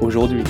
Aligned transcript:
aujourd'hui. 0.00 0.42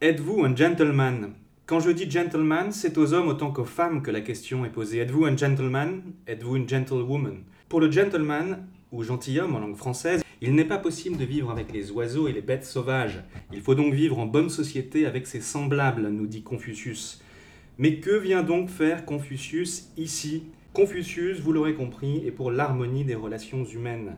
Êtes-vous 0.00 0.44
un 0.44 0.54
gentleman? 0.54 1.32
Quand 1.66 1.80
je 1.80 1.90
dis 1.90 2.10
gentleman, 2.10 2.72
c'est 2.72 2.96
aux 2.98 3.12
hommes 3.12 3.28
autant 3.28 3.50
qu'aux 3.50 3.64
femmes 3.64 4.02
que 4.02 4.10
la 4.10 4.20
question 4.20 4.64
est 4.64 4.70
posée. 4.70 4.98
Êtes-vous 4.98 5.26
un 5.26 5.36
gentleman? 5.36 6.02
Êtes-vous 6.26 6.56
une 6.56 6.68
gentlewoman? 6.68 7.42
Pour 7.68 7.80
le 7.80 7.90
gentleman, 7.90 8.66
ou 8.90 9.02
gentilhomme 9.02 9.54
en 9.54 9.60
langue 9.60 9.76
française, 9.76 10.22
il 10.40 10.54
n'est 10.54 10.64
pas 10.64 10.78
possible 10.78 11.16
de 11.16 11.24
vivre 11.24 11.50
avec 11.50 11.72
les 11.72 11.90
oiseaux 11.90 12.28
et 12.28 12.32
les 12.32 12.40
bêtes 12.40 12.64
sauvages. 12.64 13.22
Il 13.52 13.60
faut 13.60 13.74
donc 13.74 13.92
vivre 13.92 14.18
en 14.18 14.26
bonne 14.26 14.50
société 14.50 15.04
avec 15.04 15.26
ses 15.26 15.40
semblables, 15.40 16.08
nous 16.08 16.26
dit 16.26 16.42
Confucius. 16.42 17.22
Mais 17.76 17.96
que 17.96 18.16
vient 18.16 18.42
donc 18.42 18.70
faire 18.70 19.04
Confucius 19.04 19.88
ici? 19.96 20.44
Confucius, 20.72 21.40
vous 21.40 21.52
l'aurez 21.52 21.74
compris, 21.74 22.22
est 22.26 22.30
pour 22.30 22.50
l'harmonie 22.50 23.04
des 23.04 23.14
relations 23.14 23.64
humaines. 23.64 24.16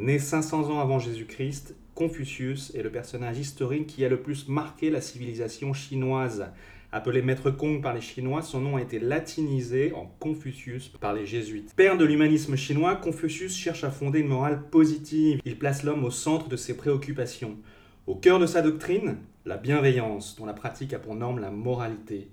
Né 0.00 0.18
500 0.18 0.70
ans 0.70 0.80
avant 0.80 0.98
Jésus-Christ, 0.98 1.76
Confucius 1.94 2.74
est 2.74 2.82
le 2.82 2.90
personnage 2.90 3.38
historique 3.38 3.86
qui 3.86 4.02
a 4.02 4.08
le 4.08 4.22
plus 4.22 4.48
marqué 4.48 4.88
la 4.88 5.02
civilisation 5.02 5.74
chinoise. 5.74 6.46
Appelé 6.90 7.20
Maître 7.20 7.50
Kong 7.50 7.82
par 7.82 7.92
les 7.92 8.00
Chinois, 8.00 8.40
son 8.40 8.60
nom 8.60 8.76
a 8.76 8.80
été 8.80 8.98
latinisé 8.98 9.92
en 9.92 10.06
Confucius 10.18 10.88
par 10.88 11.12
les 11.12 11.26
Jésuites. 11.26 11.74
Père 11.76 11.98
de 11.98 12.06
l'humanisme 12.06 12.56
chinois, 12.56 12.96
Confucius 12.96 13.54
cherche 13.54 13.84
à 13.84 13.90
fonder 13.90 14.20
une 14.20 14.28
morale 14.28 14.62
positive. 14.70 15.42
Il 15.44 15.58
place 15.58 15.82
l'homme 15.82 16.06
au 16.06 16.10
centre 16.10 16.48
de 16.48 16.56
ses 16.56 16.78
préoccupations. 16.78 17.58
Au 18.06 18.14
cœur 18.14 18.38
de 18.38 18.46
sa 18.46 18.62
doctrine, 18.62 19.18
la 19.44 19.58
bienveillance, 19.58 20.34
dont 20.38 20.46
la 20.46 20.54
pratique 20.54 20.94
a 20.94 20.98
pour 20.98 21.14
norme 21.14 21.40
la 21.40 21.50
moralité. 21.50 22.30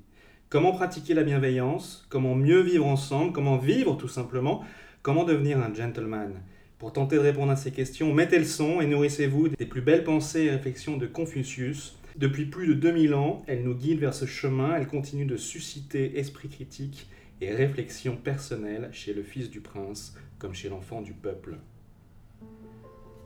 Comment 0.47 0.71
pratiquer 0.71 1.13
la 1.13 1.23
bienveillance? 1.23 2.07
Comment 2.07 2.33
mieux 2.33 2.61
vivre 2.61 2.85
ensemble? 2.85 3.33
Comment 3.33 3.57
vivre 3.57 3.97
tout 3.97 4.07
simplement? 4.07 4.63
Comment 5.01 5.25
devenir 5.25 5.59
un 5.59 5.73
gentleman? 5.73 6.31
Pour 6.79 6.93
tenter 6.93 7.15
de 7.15 7.21
répondre 7.21 7.51
à 7.51 7.55
ces 7.55 7.71
questions, 7.71 8.13
mettez 8.13 8.37
le 8.37 8.45
son 8.45 8.81
et 8.81 8.85
nourrissez-vous 8.85 9.49
des 9.49 9.65
plus 9.65 9.81
belles 9.81 10.03
pensées 10.03 10.43
et 10.43 10.51
réflexions 10.51 10.97
de 10.97 11.07
Confucius. 11.07 11.97
Depuis 12.15 12.45
plus 12.45 12.67
de 12.67 12.73
2000 12.73 13.15
ans, 13.15 13.43
elle 13.47 13.63
nous 13.63 13.73
guide 13.73 13.99
vers 13.99 14.13
ce 14.13 14.25
chemin, 14.25 14.75
elle 14.75 14.87
continue 14.87 15.25
de 15.25 15.37
susciter 15.37 16.19
esprit 16.19 16.49
critique 16.49 17.09
et 17.41 17.51
réflexion 17.51 18.15
personnelle 18.15 18.89
chez 18.91 19.13
le 19.13 19.23
fils 19.23 19.49
du 19.49 19.59
prince 19.59 20.15
comme 20.37 20.53
chez 20.53 20.69
l'enfant 20.69 21.01
du 21.01 21.13
peuple. 21.13 21.57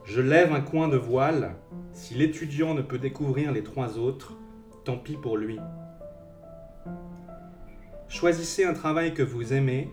Je 0.05 0.21
lève 0.21 0.53
un 0.53 0.61
coin 0.61 0.87
de 0.87 0.97
voile, 0.97 1.55
si 1.93 2.13
l'étudiant 2.13 2.73
ne 2.73 2.81
peut 2.81 2.99
découvrir 2.99 3.51
les 3.51 3.63
trois 3.63 3.97
autres, 3.97 4.37
tant 4.85 4.97
pis 4.97 5.17
pour 5.21 5.37
lui. 5.37 5.59
Choisissez 8.07 8.63
un 8.63 8.73
travail 8.73 9.13
que 9.13 9.23
vous 9.23 9.53
aimez 9.53 9.89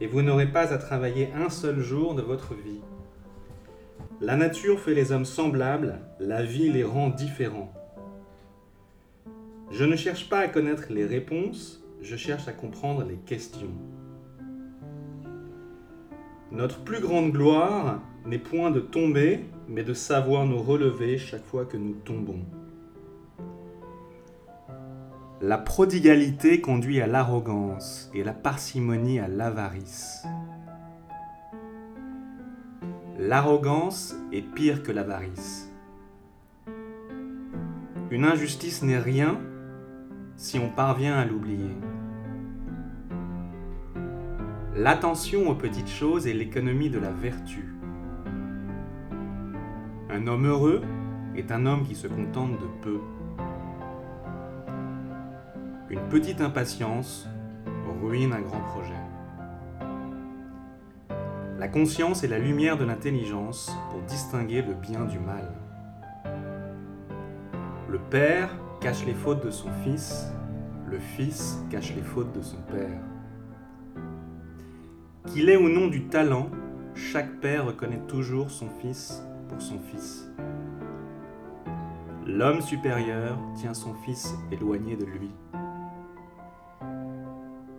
et 0.00 0.06
vous 0.06 0.22
n'aurez 0.22 0.50
pas 0.50 0.72
à 0.72 0.78
travailler 0.78 1.28
un 1.34 1.50
seul 1.50 1.80
jour 1.80 2.14
de 2.14 2.22
votre 2.22 2.54
vie. 2.54 2.80
La 4.20 4.36
nature 4.36 4.78
fait 4.78 4.94
les 4.94 5.10
hommes 5.10 5.24
semblables, 5.24 5.98
la 6.20 6.42
vie 6.44 6.70
les 6.70 6.84
rend 6.84 7.10
différents. 7.10 7.72
Je 9.70 9.84
ne 9.84 9.96
cherche 9.96 10.28
pas 10.28 10.38
à 10.38 10.48
connaître 10.48 10.84
les 10.90 11.04
réponses, 11.04 11.84
je 12.00 12.16
cherche 12.16 12.46
à 12.46 12.52
comprendre 12.52 13.04
les 13.04 13.16
questions. 13.16 13.74
Notre 16.52 16.84
plus 16.84 17.00
grande 17.00 17.32
gloire 17.32 18.00
n'est 18.24 18.38
point 18.38 18.70
de 18.70 18.80
tomber, 18.80 19.40
mais 19.68 19.82
de 19.82 19.94
savoir 19.94 20.46
nous 20.46 20.62
relever 20.62 21.18
chaque 21.18 21.44
fois 21.44 21.64
que 21.64 21.76
nous 21.76 21.94
tombons. 22.04 22.44
La 25.40 25.58
prodigalité 25.58 26.60
conduit 26.60 27.00
à 27.00 27.08
l'arrogance 27.08 28.10
et 28.14 28.22
la 28.22 28.32
parcimonie 28.32 29.18
à 29.18 29.26
l'avarice. 29.26 30.24
L'arrogance 33.18 34.16
est 34.32 34.42
pire 34.42 34.82
que 34.82 34.90
l'avarice. 34.90 35.72
Une 38.10 38.24
injustice 38.24 38.82
n'est 38.82 38.98
rien 38.98 39.40
si 40.34 40.58
on 40.58 40.68
parvient 40.68 41.14
à 41.14 41.24
l'oublier. 41.24 41.76
L'attention 44.74 45.48
aux 45.48 45.54
petites 45.54 45.88
choses 45.88 46.26
est 46.26 46.32
l'économie 46.32 46.90
de 46.90 46.98
la 46.98 47.12
vertu. 47.12 47.72
Un 50.10 50.26
homme 50.26 50.46
heureux 50.46 50.82
est 51.36 51.52
un 51.52 51.66
homme 51.66 51.86
qui 51.86 51.94
se 51.94 52.08
contente 52.08 52.58
de 52.58 52.66
peu. 52.82 52.98
Une 55.88 56.02
petite 56.08 56.40
impatience 56.40 57.28
ruine 58.02 58.32
un 58.32 58.40
grand 58.40 58.60
projet. 58.60 59.03
La 61.64 61.70
conscience 61.70 62.22
est 62.22 62.28
la 62.28 62.38
lumière 62.38 62.76
de 62.76 62.84
l'intelligence 62.84 63.74
pour 63.90 64.02
distinguer 64.02 64.60
le 64.60 64.74
bien 64.74 65.06
du 65.06 65.18
mal. 65.18 65.50
Le 67.88 67.98
père 68.10 68.50
cache 68.82 69.06
les 69.06 69.14
fautes 69.14 69.42
de 69.42 69.50
son 69.50 69.70
fils, 69.82 70.30
le 70.86 70.98
fils 70.98 71.64
cache 71.70 71.94
les 71.96 72.02
fautes 72.02 72.34
de 72.36 72.42
son 72.42 72.58
père. 72.70 73.00
Qu'il 75.28 75.48
ait 75.48 75.56
ou 75.56 75.70
non 75.70 75.86
du 75.86 76.04
talent, 76.08 76.50
chaque 76.94 77.40
père 77.40 77.64
reconnaît 77.64 78.02
toujours 78.08 78.50
son 78.50 78.68
fils 78.82 79.22
pour 79.48 79.62
son 79.62 79.78
fils. 79.78 80.30
L'homme 82.26 82.60
supérieur 82.60 83.38
tient 83.56 83.72
son 83.72 83.94
fils 83.94 84.34
éloigné 84.52 84.96
de 84.96 85.06
lui. 85.06 85.30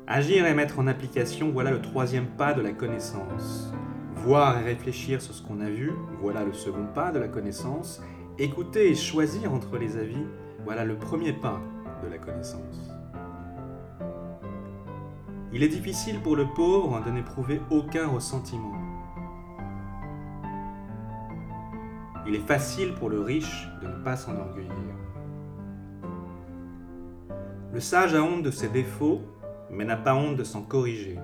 Agir 0.07 0.45
et 0.45 0.53
mettre 0.53 0.77
en 0.77 0.85
application, 0.85 1.49
voilà 1.49 1.71
le 1.71 1.81
troisième 1.81 2.27
pas 2.27 2.53
de 2.53 2.61
la 2.61 2.73
connaissance. 2.73 3.73
Voir 4.13 4.59
et 4.59 4.63
réfléchir 4.63 5.19
sur 5.19 5.33
ce 5.33 5.41
qu'on 5.41 5.61
a 5.61 5.69
vu, 5.69 5.93
voilà 6.21 6.43
le 6.43 6.53
second 6.53 6.85
pas 6.93 7.11
de 7.11 7.17
la 7.17 7.27
connaissance. 7.27 8.03
Écouter 8.37 8.91
et 8.91 8.95
choisir 8.95 9.51
entre 9.51 9.77
les 9.79 9.97
avis, 9.97 10.27
voilà 10.63 10.85
le 10.85 10.95
premier 10.95 11.33
pas 11.33 11.59
de 12.03 12.07
la 12.07 12.19
connaissance. 12.19 12.91
Il 15.51 15.63
est 15.63 15.69
difficile 15.69 16.19
pour 16.19 16.35
le 16.35 16.45
pauvre 16.53 17.03
de 17.03 17.09
n'éprouver 17.09 17.59
aucun 17.71 18.07
ressentiment. 18.07 18.73
Il 22.27 22.35
est 22.35 22.47
facile 22.47 22.93
pour 22.93 23.09
le 23.09 23.21
riche 23.21 23.67
de 23.81 23.87
ne 23.87 24.03
pas 24.03 24.17
s'enorgueillir. 24.17 24.71
Le 27.73 27.79
sage 27.79 28.13
a 28.13 28.21
honte 28.21 28.43
de 28.43 28.51
ses 28.51 28.69
défauts 28.69 29.21
mais 29.75 29.85
n'a 29.85 29.97
pas 29.97 30.15
honte 30.15 30.37
de 30.37 30.43
s'en 30.43 30.61
corriger. 30.61 31.17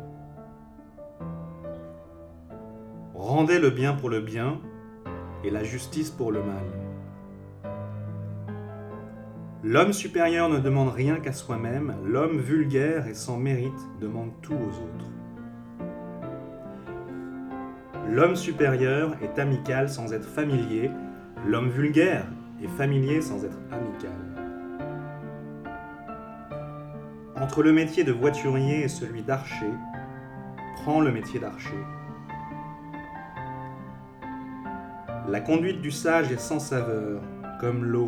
Rendez 3.14 3.60
le 3.60 3.70
bien 3.70 3.94
pour 3.94 4.10
le 4.10 4.20
bien 4.20 4.60
et 5.44 5.50
la 5.50 5.64
justice 5.64 6.10
pour 6.10 6.32
le 6.32 6.42
mal. 6.44 6.64
L'homme 9.64 9.94
supérieur 9.94 10.50
ne 10.50 10.58
demande 10.58 10.90
rien 10.90 11.20
qu'à 11.20 11.34
soi-même, 11.34 11.94
l'homme 12.04 12.40
vulgaire 12.40 13.06
et 13.08 13.14
sans 13.14 13.38
mérite 13.38 13.80
demande 14.00 14.32
tout 14.42 14.54
aux 14.54 14.56
autres. 14.56 15.12
L'homme 18.10 18.36
supérieur 18.36 19.16
est 19.22 19.40
amical 19.40 19.88
sans 19.88 20.14
être 20.14 20.28
familier, 20.28 20.90
l'homme 21.46 21.70
vulgaire 21.70 22.26
est 22.62 22.68
familier 22.70 23.22
sans 23.22 23.46
être 23.46 23.58
amical. 23.72 24.31
Entre 27.52 27.64
le 27.64 27.74
métier 27.74 28.06
de 28.06 28.14
voiturier 28.14 28.86
et 28.86 28.88
celui 28.88 29.24
d'archer, 29.24 29.74
prends 30.78 31.02
le 31.02 31.12
métier 31.12 31.38
d'archer. 31.38 31.76
La 35.28 35.42
conduite 35.42 35.82
du 35.82 35.92
sage 35.92 36.32
est 36.32 36.40
sans 36.40 36.60
saveur, 36.60 37.22
comme 37.60 37.84
l'eau. 37.84 38.08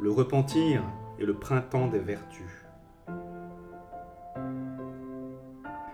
Le 0.00 0.10
repentir 0.10 0.82
est 1.20 1.24
le 1.24 1.34
printemps 1.34 1.86
des 1.86 2.00
vertus. 2.00 2.66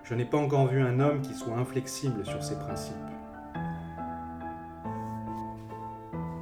Je 0.05 0.15
n'ai 0.15 0.25
pas 0.25 0.39
encore 0.39 0.69
vu 0.69 0.81
un 0.81 1.01
homme 1.01 1.21
qui 1.21 1.35
soit 1.35 1.59
inflexible 1.59 2.25
sur 2.25 2.43
ses 2.43 2.59
principes. 2.59 2.97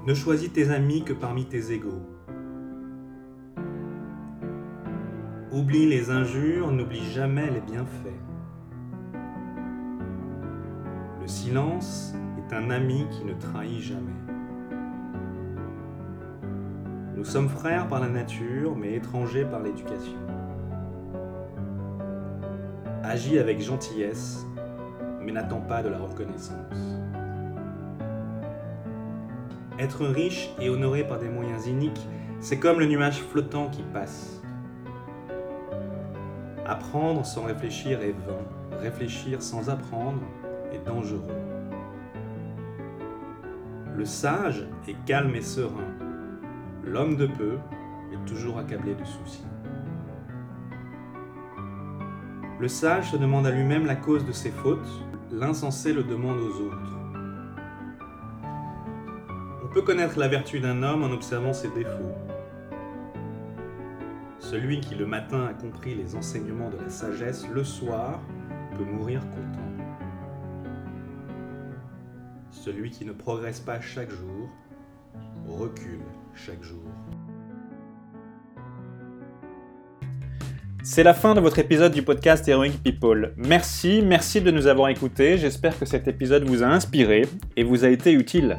Ne 0.06 0.14
choisis 0.14 0.52
tes 0.52 0.70
amis 0.70 1.02
que 1.02 1.14
parmi 1.14 1.46
tes 1.46 1.72
égaux. 1.72 2.13
Oublie 5.55 5.87
les 5.87 6.11
injures, 6.11 6.73
n'oublie 6.73 7.12
jamais 7.12 7.49
les 7.49 7.61
bienfaits. 7.61 8.21
Le 11.21 11.29
silence 11.29 12.12
est 12.39 12.53
un 12.53 12.71
ami 12.71 13.06
qui 13.12 13.25
ne 13.25 13.35
trahit 13.35 13.81
jamais. 13.81 14.11
Nous 17.17 17.25
sommes 17.25 17.49
frères 17.49 17.87
par 17.87 18.01
la 18.01 18.09
nature, 18.09 18.75
mais 18.75 18.95
étrangers 18.95 19.45
par 19.45 19.62
l'éducation. 19.62 20.19
Agis 23.05 23.39
avec 23.39 23.61
gentillesse, 23.61 24.45
mais 25.21 25.31
n'attends 25.31 25.61
pas 25.61 25.85
de 25.85 25.89
la 25.89 25.99
reconnaissance. 25.99 26.99
Être 29.79 30.05
riche 30.05 30.50
et 30.61 30.69
honoré 30.69 31.07
par 31.07 31.21
des 31.21 31.29
moyens 31.29 31.69
iniques, 31.69 32.09
c'est 32.41 32.59
comme 32.59 32.81
le 32.81 32.87
nuage 32.87 33.23
flottant 33.23 33.69
qui 33.69 33.85
passe. 33.85 34.44
Apprendre 36.66 37.26
sans 37.26 37.44
réfléchir 37.44 38.00
est 38.00 38.12
vain, 38.26 38.78
réfléchir 38.81 39.43
sans 39.43 39.69
apprendre 39.69 40.22
est 40.72 40.82
dangereux. 40.87 41.20
Le 43.94 44.05
sage 44.06 44.66
est 44.88 44.96
calme 45.05 45.34
et 45.34 45.43
serein, 45.43 45.93
l'homme 46.82 47.16
de 47.16 47.26
peu 47.26 47.58
est 48.12 48.25
toujours 48.26 48.58
accablé 48.58 48.94
de 48.94 49.05
soucis. 49.05 49.44
Le 52.58 52.69
sage 52.69 53.11
se 53.11 53.19
demande 53.19 53.46
à 53.46 53.50
lui-même 53.50 53.84
la 53.84 53.96
cause 53.96 54.25
de 54.25 54.32
ses 54.32 54.50
fautes, 54.50 54.88
l'insensé 55.31 55.93
le 55.93 56.02
demande 56.02 56.38
aux 56.38 56.62
autres. 56.62 56.99
On 59.62 59.69
peut 59.69 59.82
connaître 59.82 60.19
la 60.19 60.28
vertu 60.28 60.61
d'un 60.61 60.82
homme 60.82 61.02
en 61.02 61.11
observant 61.11 61.52
ses 61.52 61.69
défauts. 61.69 62.14
Celui 64.50 64.81
qui 64.81 64.94
le 64.94 65.06
matin 65.06 65.46
a 65.46 65.55
compris 65.55 65.94
les 65.94 66.14
enseignements 66.14 66.69
de 66.69 66.76
la 66.76 66.91
sagesse, 66.91 67.49
le 67.49 67.64
soir 67.64 68.20
peut 68.76 68.85
mourir 68.85 69.23
content. 69.31 69.73
Celui 72.50 72.91
qui 72.91 73.06
ne 73.06 73.12
progresse 73.12 73.61
pas 73.61 73.81
chaque 73.81 74.11
jour 74.11 74.50
recule 75.49 76.02
chaque 76.35 76.62
jour. 76.62 76.82
C'est 80.82 81.05
la 81.05 81.14
fin 81.14 81.35
de 81.35 81.40
votre 81.40 81.58
épisode 81.58 81.93
du 81.93 82.02
podcast 82.02 82.47
Heroic 82.47 82.75
People. 82.85 83.32
Merci, 83.38 84.02
merci 84.02 84.43
de 84.43 84.50
nous 84.50 84.67
avoir 84.67 84.90
écoutés. 84.90 85.38
J'espère 85.38 85.79
que 85.79 85.87
cet 85.87 86.06
épisode 86.06 86.44
vous 86.44 86.62
a 86.62 86.67
inspiré 86.67 87.23
et 87.56 87.64
vous 87.64 87.87
a 87.87 87.88
été 87.88 88.12
utile. 88.12 88.58